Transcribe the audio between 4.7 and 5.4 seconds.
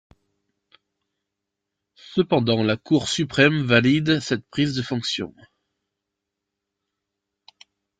de fonction.